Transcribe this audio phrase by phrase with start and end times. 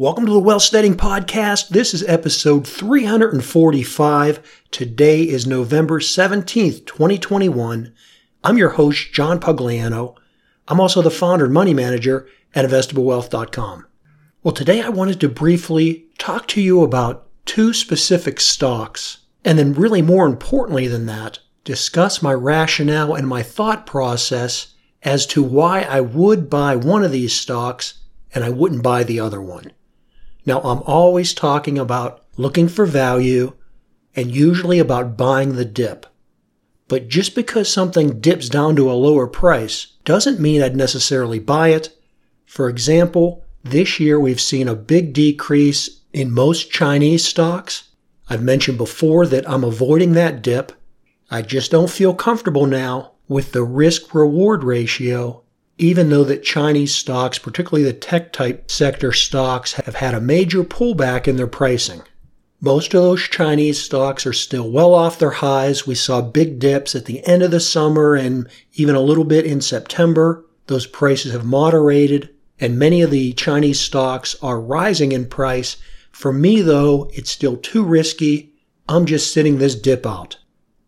[0.00, 1.68] Welcome to the Wealth Steading Podcast.
[1.68, 4.62] This is episode 345.
[4.70, 7.92] Today is November 17th, 2021.
[8.42, 10.16] I'm your host, John Pugliano.
[10.68, 13.86] I'm also the founder and money manager at investablewealth.com.
[14.42, 19.74] Well, today I wanted to briefly talk to you about two specific stocks, and then
[19.74, 24.72] really more importantly than that, discuss my rationale and my thought process
[25.02, 28.00] as to why I would buy one of these stocks
[28.32, 29.72] and I wouldn't buy the other one.
[30.50, 33.52] Now, I'm always talking about looking for value
[34.16, 36.06] and usually about buying the dip.
[36.88, 41.68] But just because something dips down to a lower price doesn't mean I'd necessarily buy
[41.68, 41.96] it.
[42.46, 47.90] For example, this year we've seen a big decrease in most Chinese stocks.
[48.28, 50.72] I've mentioned before that I'm avoiding that dip.
[51.30, 55.44] I just don't feel comfortable now with the risk reward ratio
[55.80, 60.62] even though that Chinese stocks, particularly the tech type sector stocks, have had a major
[60.62, 62.02] pullback in their pricing.
[62.60, 65.86] Most of those Chinese stocks are still well off their highs.
[65.86, 69.46] We saw big dips at the end of the summer and even a little bit
[69.46, 70.44] in September.
[70.66, 75.78] Those prices have moderated and many of the Chinese stocks are rising in price.
[76.12, 78.52] For me though, it's still too risky.
[78.86, 80.36] I'm just sitting this dip out.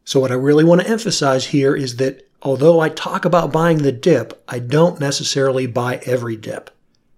[0.05, 3.79] So what I really want to emphasize here is that although I talk about buying
[3.79, 6.71] the dip, I don't necessarily buy every dip.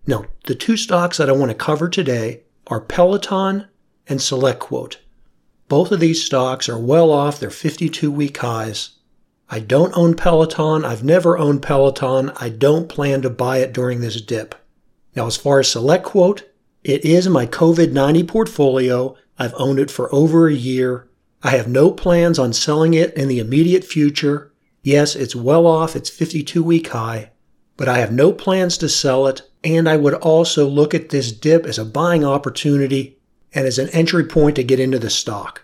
[0.06, 3.66] Now, the two stocks that I want to cover today are Peloton
[4.06, 4.96] and SelectQuote.
[5.68, 8.90] Both of these stocks are well off their 52 week highs.
[9.48, 10.84] I don't own Peloton.
[10.84, 12.32] I've never owned Peloton.
[12.36, 14.54] I don't plan to buy it during this dip.
[15.16, 16.42] Now, as far as SelectQuote,
[16.82, 19.16] it is my COVID 90 portfolio.
[19.38, 21.08] I've owned it for over a year.
[21.42, 24.52] I have no plans on selling it in the immediate future.
[24.84, 27.30] Yes, it's well off its 52 week high,
[27.78, 31.32] but I have no plans to sell it, and I would also look at this
[31.32, 33.18] dip as a buying opportunity
[33.54, 35.62] and as an entry point to get into the stock.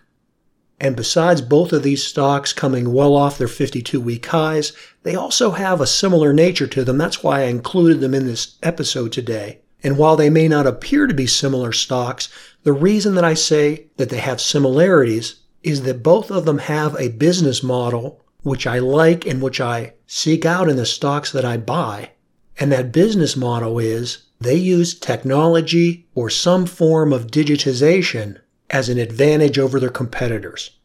[0.81, 4.72] And besides both of these stocks coming well off their 52 week highs,
[5.03, 6.97] they also have a similar nature to them.
[6.97, 9.61] That's why I included them in this episode today.
[9.83, 12.31] And while they may not appear to be similar stocks,
[12.62, 16.97] the reason that I say that they have similarities is that both of them have
[16.99, 21.45] a business model which I like and which I seek out in the stocks that
[21.45, 22.12] I buy.
[22.59, 28.39] And that business model is they use technology or some form of digitization
[28.71, 30.79] as an advantage over their competitors.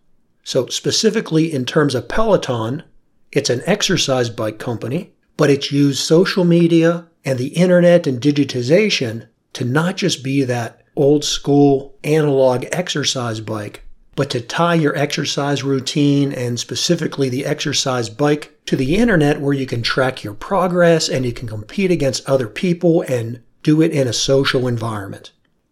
[0.43, 2.83] So, specifically in terms of Peloton,
[3.31, 9.27] it's an exercise bike company, but it's used social media and the internet and digitization
[9.53, 13.84] to not just be that old school analog exercise bike,
[14.15, 19.53] but to tie your exercise routine and specifically the exercise bike to the internet where
[19.53, 23.91] you can track your progress and you can compete against other people and do it
[23.91, 25.31] in a social environment.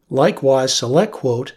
[0.10, 1.54] Likewise, SelectQuote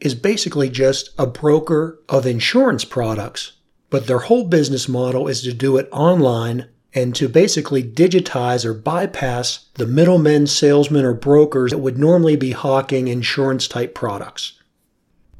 [0.00, 3.52] is basically just a broker of insurance products,
[3.90, 8.74] but their whole business model is to do it online and to basically digitize or
[8.74, 14.60] bypass the middlemen, salesmen, or brokers that would normally be hawking insurance type products.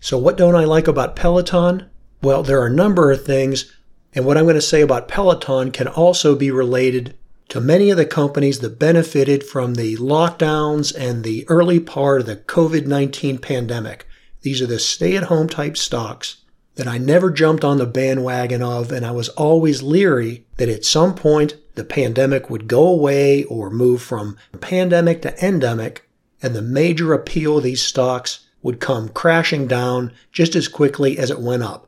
[0.04, 1.88] So, what don't I like about Peloton?
[2.20, 3.72] Well, there are a number of things,
[4.14, 7.16] and what I'm going to say about Peloton can also be related
[7.48, 12.26] to many of the companies that benefited from the lockdowns and the early part of
[12.26, 14.06] the COVID 19 pandemic.
[14.42, 16.36] These are the stay at home type stocks
[16.74, 20.84] that I never jumped on the bandwagon of, and I was always leery that at
[20.84, 26.06] some point the pandemic would go away or move from pandemic to endemic,
[26.42, 31.30] and the major appeal of these stocks would come crashing down just as quickly as
[31.30, 31.86] it went up.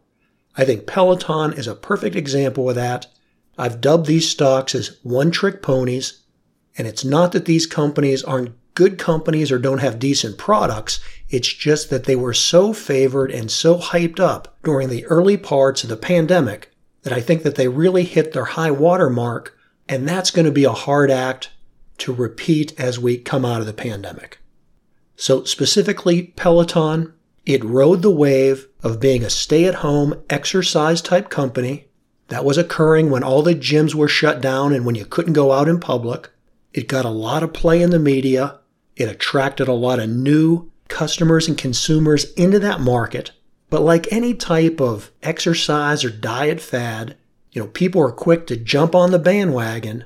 [0.56, 3.06] I think Peloton is a perfect example of that.
[3.59, 6.22] I've dubbed these stocks as one trick ponies,
[6.76, 11.00] and it's not that these companies aren't good companies or don't have decent products.
[11.31, 15.82] It's just that they were so favored and so hyped up during the early parts
[15.82, 16.70] of the pandemic
[17.03, 19.56] that I think that they really hit their high water mark,
[19.88, 21.50] and that's going to be a hard act
[21.98, 24.41] to repeat as we come out of the pandemic.
[25.16, 27.14] So, specifically, Peloton,
[27.46, 31.88] it rode the wave of being a stay at home exercise type company
[32.29, 35.52] that was occurring when all the gyms were shut down and when you couldn't go
[35.52, 36.31] out in public.
[36.75, 38.58] It got a lot of play in the media.
[38.96, 43.31] It attracted a lot of new customers and consumers into that market.
[43.70, 47.17] But like any type of exercise or diet fad,
[47.52, 50.05] you know, people are quick to jump on the bandwagon.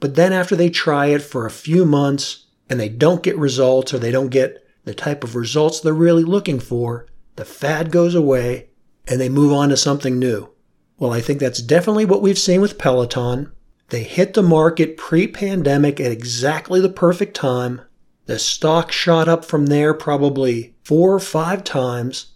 [0.00, 3.92] But then after they try it for a few months and they don't get results
[3.92, 7.06] or they don't get the type of results they're really looking for,
[7.36, 8.70] the fad goes away
[9.06, 10.48] and they move on to something new.
[10.96, 13.52] Well, I think that's definitely what we've seen with Peloton.
[13.88, 17.80] They hit the market pre pandemic at exactly the perfect time.
[18.26, 22.26] The stock shot up from there probably four or five times.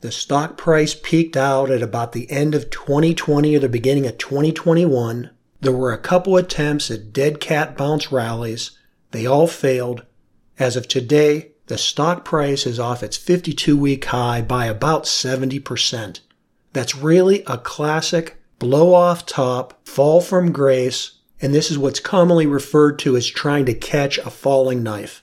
[0.00, 4.18] The stock price peaked out at about the end of 2020 or the beginning of
[4.18, 5.30] 2021.
[5.60, 8.72] There were a couple attempts at dead cat bounce rallies.
[9.14, 10.04] They all failed.
[10.58, 16.18] As of today, the stock price is off its 52 week high by about 70%.
[16.72, 22.44] That's really a classic blow off top, fall from grace, and this is what's commonly
[22.44, 25.22] referred to as trying to catch a falling knife.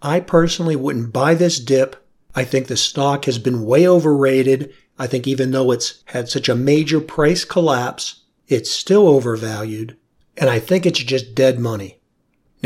[0.00, 2.08] I personally wouldn't buy this dip.
[2.34, 4.72] I think the stock has been way overrated.
[4.98, 9.94] I think even though it's had such a major price collapse, it's still overvalued.
[10.38, 11.95] And I think it's just dead money.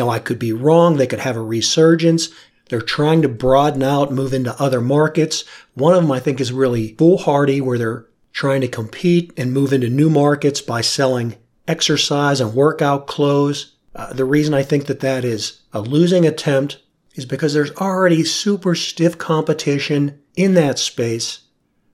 [0.00, 0.97] Now, I could be wrong.
[0.97, 2.31] They could have a resurgence.
[2.70, 5.44] They're trying to broaden out, move into other markets.
[5.75, 9.75] One of them I think is really foolhardy where they're trying to compete and move
[9.75, 11.37] into new markets by selling
[11.69, 13.76] exercise and workout clothes.
[13.94, 16.81] Uh, the reason I think that that is a losing attempt
[17.14, 21.41] is because there's already super stiff competition in that space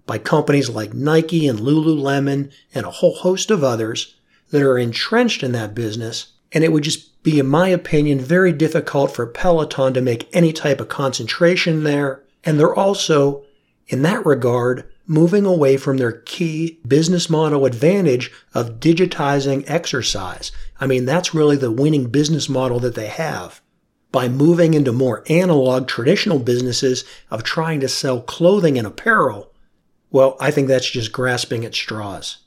[0.07, 4.15] by companies like Nike and Lululemon and a whole host of others
[4.51, 6.35] that are entrenched in that business.
[6.53, 10.53] And it would just be, in my opinion, very difficult for Peloton to make any
[10.53, 12.23] type of concentration there.
[12.45, 13.45] And they're also,
[13.89, 20.53] in that regard, moving away from their key business model advantage of digitizing exercise.
[20.81, 23.61] I mean, that's really the winning business model that they have.
[24.13, 29.53] By moving into more analog traditional businesses of trying to sell clothing and apparel,
[30.11, 32.39] well, I think that's just grasping at straws.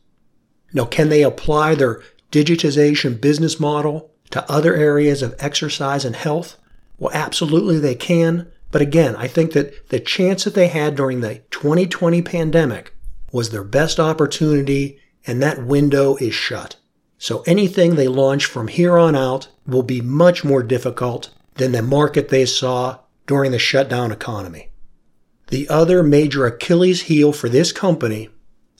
[0.74, 6.58] Now, can they apply their digitization business model to other areas of exercise and health?
[6.98, 8.52] Well, absolutely they can.
[8.72, 12.94] But again, I think that the chance that they had during the 2020 pandemic
[13.32, 16.76] was their best opportunity, and that window is shut.
[17.18, 21.82] So anything they launch from here on out will be much more difficult than the
[21.82, 24.70] market they saw during the shutdown economy.
[25.48, 28.30] The other major Achilles heel for this company,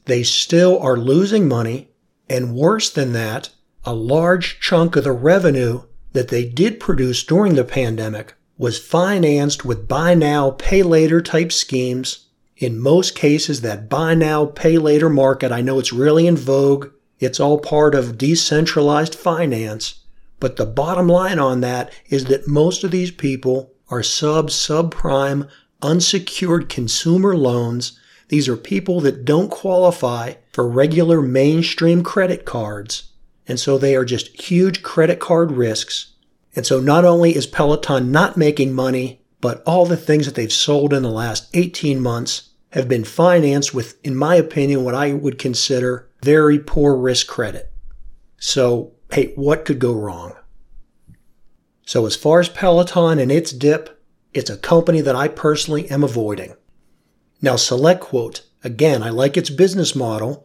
[0.06, 1.89] they still are losing money,
[2.30, 3.50] and worse than that,
[3.84, 5.82] a large chunk of the revenue
[6.12, 11.50] that they did produce during the pandemic was financed with buy now, pay later type
[11.50, 12.26] schemes.
[12.56, 16.90] In most cases, that buy now, pay later market, I know it's really in vogue.
[17.18, 20.04] It's all part of decentralized finance.
[20.38, 25.48] But the bottom line on that is that most of these people are sub, subprime,
[25.82, 27.98] unsecured consumer loans.
[28.28, 33.12] These are people that don't qualify for regular mainstream credit cards.
[33.46, 36.12] And so they are just huge credit card risks.
[36.54, 40.52] And so not only is Peloton not making money, but all the things that they've
[40.52, 45.14] sold in the last 18 months have been financed with, in my opinion, what I
[45.14, 47.72] would consider very poor risk credit.
[48.36, 50.34] So, hey, what could go wrong?
[51.86, 53.98] So as far as Peloton and its dip,
[54.34, 56.54] it's a company that I personally am avoiding.
[57.40, 60.44] Now, SelectQuote, again, I like its business model.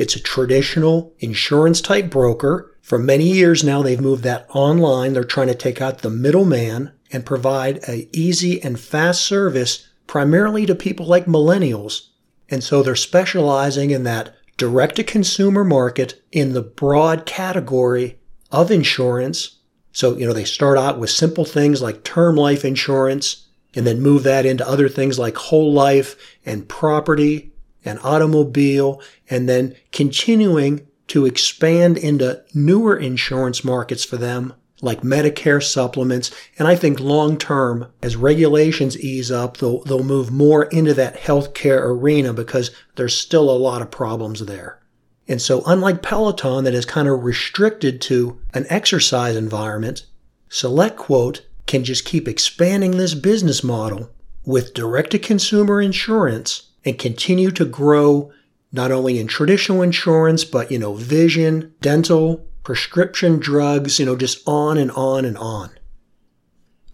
[0.00, 5.12] It's a traditional insurance type broker for many years now, they've moved that online.
[5.12, 10.66] They're trying to take out the middleman and provide a easy and fast service primarily
[10.66, 12.08] to people like millennials.
[12.48, 18.18] And so they're specializing in that direct to consumer market in the broad category
[18.50, 19.58] of insurance.
[19.92, 24.02] So, you know, they start out with simple things like term life insurance and then
[24.02, 27.49] move that into other things like whole life and property
[27.84, 35.62] and automobile and then continuing to expand into newer insurance markets for them, like Medicare
[35.62, 36.30] supplements.
[36.58, 41.16] And I think long term, as regulations ease up, they'll, they'll move more into that
[41.16, 44.80] healthcare arena because there's still a lot of problems there.
[45.26, 50.06] And so, unlike Peloton, that is kind of restricted to an exercise environment,
[50.48, 54.10] SelectQuote can just keep expanding this business model
[54.44, 58.32] with direct to consumer insurance and continue to grow
[58.72, 64.46] not only in traditional insurance, but, you know, vision, dental, prescription drugs, you know, just
[64.46, 65.70] on and on and on.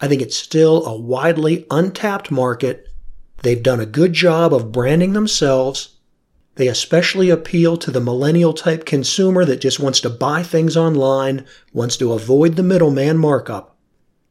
[0.00, 2.88] I think it's still a widely untapped market.
[3.42, 5.96] They've done a good job of branding themselves.
[6.56, 11.44] They especially appeal to the millennial type consumer that just wants to buy things online,
[11.72, 13.76] wants to avoid the middleman markup.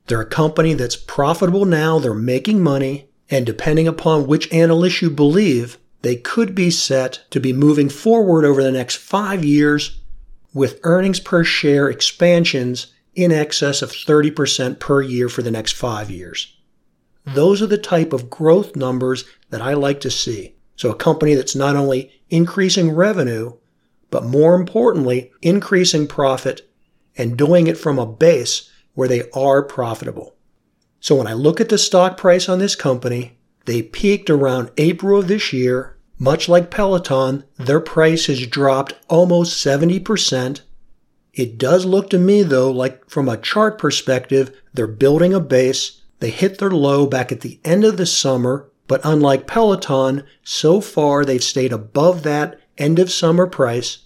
[0.07, 5.09] They're a company that's profitable now, they're making money, and depending upon which analyst you
[5.09, 9.99] believe, they could be set to be moving forward over the next five years
[10.53, 16.11] with earnings per share expansions in excess of 30% per year for the next five
[16.11, 16.55] years.
[17.25, 20.55] Those are the type of growth numbers that I like to see.
[20.75, 23.53] So a company that's not only increasing revenue,
[24.11, 26.69] but more importantly, increasing profit
[27.17, 30.34] and doing it from a base where they are profitable.
[31.05, 35.19] So when I look at the stock price on this company, they peaked around April
[35.19, 35.97] of this year.
[36.17, 40.61] Much like Peloton, their price has dropped almost 70%.
[41.31, 46.01] It does look to me though like from a chart perspective, they're building a base.
[46.21, 50.81] They hit their low back at the end of the summer, but unlike Peloton, so
[50.81, 53.99] far they've stayed above that end of summer price.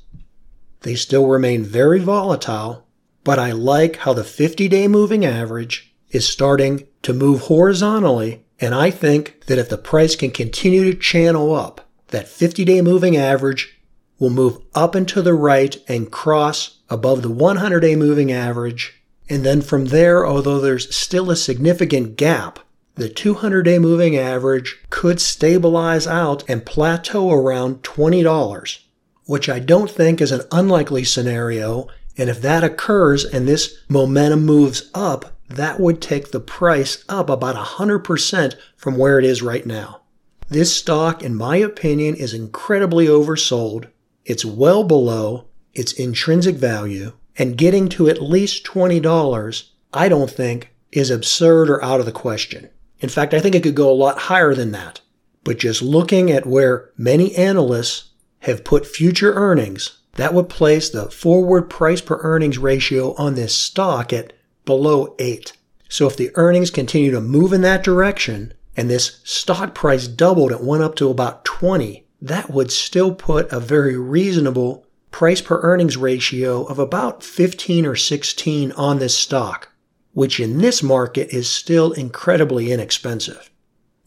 [0.81, 2.85] They still remain very volatile,
[3.23, 8.45] but I like how the 50 day moving average is starting to move horizontally.
[8.59, 12.81] And I think that if the price can continue to channel up, that 50 day
[12.81, 13.79] moving average
[14.17, 19.01] will move up and to the right and cross above the 100 day moving average.
[19.29, 22.59] And then from there, although there's still a significant gap,
[22.95, 28.79] the 200 day moving average could stabilize out and plateau around $20,
[29.25, 31.87] which I don't think is an unlikely scenario.
[32.17, 37.29] And if that occurs and this momentum moves up, that would take the price up
[37.29, 40.01] about 100% from where it is right now.
[40.47, 43.87] This stock, in my opinion, is incredibly oversold.
[44.25, 50.73] It's well below its intrinsic value, and getting to at least $20, I don't think
[50.91, 52.69] is absurd or out of the question.
[52.99, 55.01] In fact, I think it could go a lot higher than that.
[55.43, 61.09] But just looking at where many analysts have put future earnings, that would place the
[61.09, 64.33] forward price per earnings ratio on this stock at
[64.69, 65.51] below 8.
[65.89, 70.51] So if the earnings continue to move in that direction, and this stock price doubled,
[70.51, 75.59] it went up to about 20, that would still put a very reasonable price per
[75.61, 79.69] earnings ratio of about 15 or 16 on this stock,
[80.13, 83.49] which in this market is still incredibly inexpensive.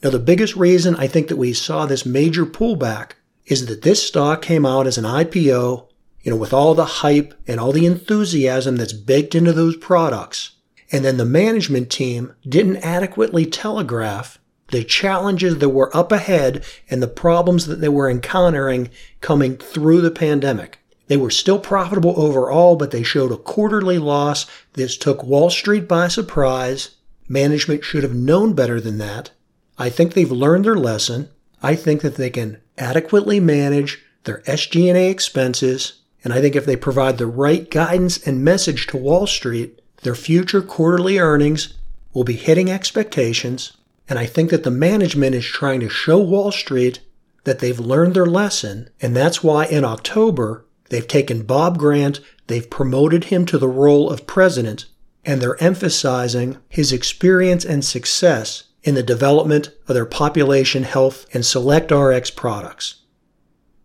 [0.01, 3.15] Now, the biggest reason I think that we saw this major pullback
[3.47, 5.89] is that this stock came out as an IPO,
[6.23, 10.57] you know, with all the hype and all the enthusiasm that's baked into those products.
[10.91, 14.39] And then the management team didn't adequately telegraph
[14.69, 20.01] the challenges that were up ahead and the problems that they were encountering coming through
[20.01, 20.79] the pandemic.
[21.09, 24.47] They were still profitable overall, but they showed a quarterly loss.
[24.73, 26.97] This took Wall Street by surprise.
[27.29, 29.31] Management should have known better than that.
[29.79, 31.29] I think they've learned their lesson.
[31.63, 36.77] I think that they can adequately manage their SG&A expenses, and I think if they
[36.77, 41.75] provide the right guidance and message to Wall Street, their future quarterly earnings
[42.13, 43.77] will be hitting expectations
[44.09, 47.01] and I think that the management is trying to show Wall Street
[47.45, 48.91] that they've learned their lesson.
[49.01, 54.11] And that's why in October, they've taken Bob Grant, they've promoted him to the role
[54.11, 54.87] of president,
[55.25, 61.45] and they're emphasizing his experience and success in the development of their population health and
[61.45, 62.97] SelectRx products.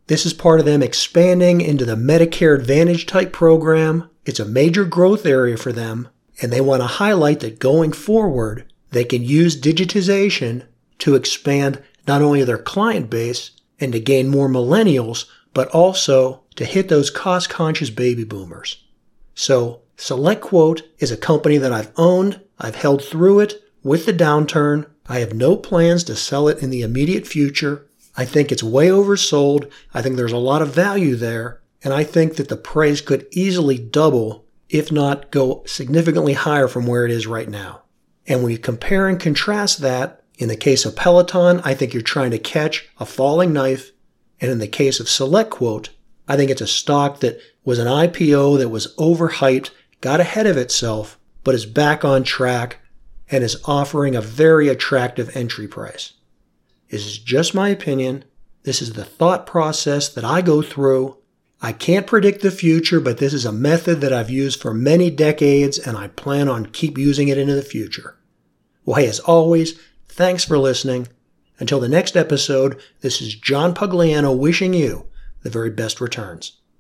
[0.08, 4.10] This is part of them expanding into the Medicare Advantage type program.
[4.26, 6.08] It's a major growth area for them,
[6.42, 10.66] and they want to highlight that going forward, they can use digitization
[11.00, 16.64] to expand not only their client base and to gain more millennials, but also to
[16.64, 18.86] hit those cost conscious baby boomers.
[19.36, 22.40] So SelectQuote is a company that I've owned.
[22.60, 24.88] I've held through it with the downturn.
[25.08, 27.87] I have no plans to sell it in the immediate future.
[28.18, 29.72] I think it's way oversold.
[29.94, 31.62] I think there's a lot of value there.
[31.84, 36.88] And I think that the price could easily double, if not go significantly higher from
[36.88, 37.84] where it is right now.
[38.26, 42.02] And when you compare and contrast that, in the case of Peloton, I think you're
[42.02, 43.92] trying to catch a falling knife.
[44.42, 45.90] And in the case of SelectQuote,
[46.28, 49.70] I think it's a stock that was an IPO that was overhyped,
[50.02, 52.80] got ahead of itself, but is back on track
[53.30, 56.14] and is offering a very attractive entry price.
[56.90, 58.24] This is just my opinion.
[58.64, 61.18] This is the thought process that I go through.
[61.62, 65.10] I can't predict the future, but this is a method that I've used for many
[65.10, 68.18] decades and I plan on keep using it into the future.
[68.86, 71.08] Well, hey, as always, thanks for listening.
[71.60, 75.08] Until the next episode, this is John Pugliano wishing you
[75.44, 76.58] the very best returns.